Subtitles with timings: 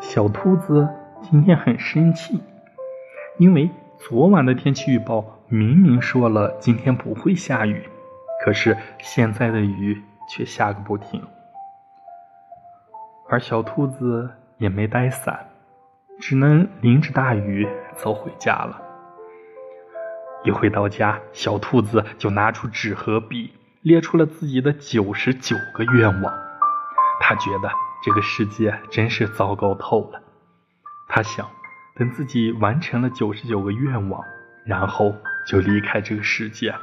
[0.00, 0.88] 小兔子
[1.22, 2.42] 今天很生气，
[3.38, 7.88] 因为昨晚的天气预报明明说了今天不会下雨，
[8.44, 11.22] 可是现在的雨却下个不停。
[13.28, 15.48] 而小兔子也没带伞，
[16.20, 18.80] 只能淋着大雨走回家了。
[20.44, 26.34] 一回到家，小兔子就拿出纸和笔，列出了自己的九十九个愿望。
[27.20, 27.70] 他觉得
[28.02, 30.20] 这个世界真是糟糕透了。
[31.08, 31.48] 他想，
[31.94, 34.22] 等自己完成了九十九个愿望，
[34.66, 35.14] 然后
[35.46, 36.74] 就离开这个世界。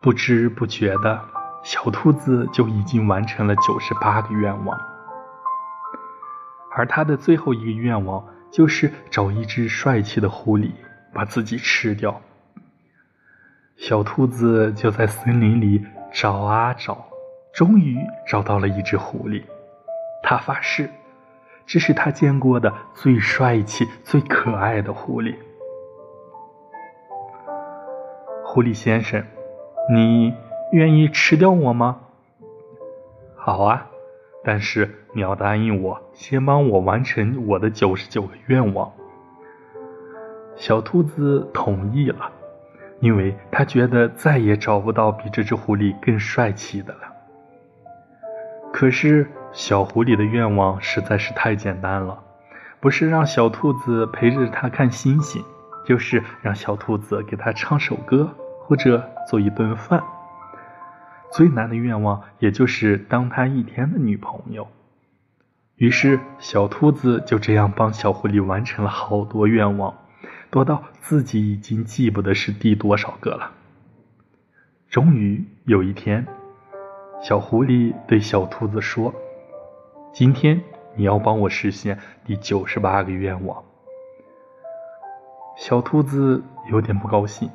[0.00, 1.24] 不知不觉的，
[1.62, 4.80] 小兔子就已经完成了九十八个愿望，
[6.72, 10.70] 而他的最后一个愿望就是找一只帅气的狐狸。
[11.12, 12.22] 把自己吃掉。
[13.76, 17.08] 小兔子就在森林里找啊找，
[17.60, 19.44] 终于找到了一只狐狸。
[20.22, 20.88] 他发誓，
[21.66, 25.34] 这是他见过的最帅气、最可爱的狐狸。
[28.46, 29.22] 狐狸先生，
[29.92, 30.32] 你
[30.72, 32.00] 愿意吃掉我吗？
[33.36, 33.86] 好啊，
[34.42, 38.90] 但是你要答应我，先帮我完成我的九十九个愿望。
[40.56, 42.32] 小兔子同意了，
[43.00, 47.09] 因为他觉得再也找不到比这只狐狸更帅气的了。
[48.72, 52.22] 可是小狐狸的愿望实在是太简单了，
[52.80, 55.44] 不是让小兔子陪着它看星星，
[55.86, 60.02] 就是让小兔子给它唱首歌或者做一顿饭。
[61.32, 64.66] 最难的愿望也就是当他一天的女朋友。
[65.76, 69.94] 于是小兔子就这样帮小狐狸完成了好多愿望。
[70.50, 73.52] 多到自己已经记不得是第多少个了。
[74.88, 76.26] 终于有一天，
[77.22, 79.14] 小狐狸对小兔子说
[80.12, 80.60] ：“今天
[80.94, 83.62] 你要帮我实现第九十八个愿望。”
[85.56, 87.50] 小兔子有点不高兴，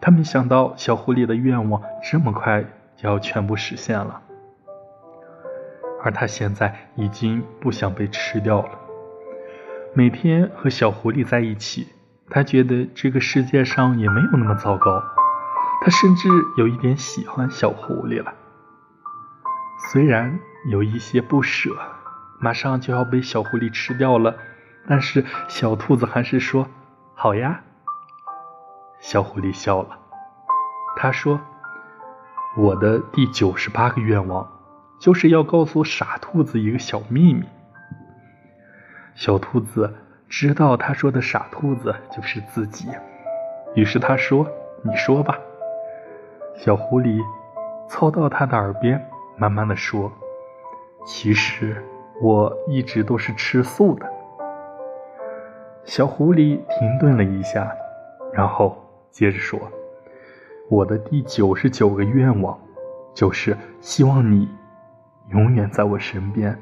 [0.00, 2.64] 他没想到小狐狸的愿望这么快
[2.96, 4.22] 就要全部实现了，
[6.02, 8.70] 而他现在已经不想被吃掉了。
[9.92, 11.88] 每天和小狐狸在一起。
[12.30, 15.02] 他觉得这个世界上也没有那么糟糕，
[15.82, 16.26] 他甚至
[16.56, 18.32] 有一点喜欢小狐狸了。
[19.76, 20.38] 虽然
[20.70, 21.70] 有一些不舍，
[22.38, 24.36] 马上就要被小狐狸吃掉了，
[24.88, 26.68] 但是小兔子还是说
[27.14, 27.62] ：“好呀。”
[29.00, 29.98] 小狐狸笑了，
[30.96, 31.40] 他说
[32.56, 34.48] ：“我的第九十八个愿望，
[34.98, 37.44] 就是要告诉傻兔子一个小秘密。”
[39.14, 39.94] 小兔子。
[40.26, 42.88] 知道他说的傻兔子就是自己，
[43.76, 44.44] 于是他说
[44.82, 45.38] ：“你说吧。”
[46.56, 47.20] 小狐狸
[47.88, 49.00] 凑到他的耳边，
[49.36, 50.10] 慢慢的说
[51.04, 51.82] ：“其实
[52.20, 54.10] 我一直都是吃素的。”
[55.84, 57.70] 小狐狸停顿了一下，
[58.32, 58.76] 然后
[59.10, 59.60] 接着说
[60.70, 62.58] ：“我的第九十九个愿望，
[63.12, 64.48] 就是希望你
[65.30, 66.58] 永远在我身边。”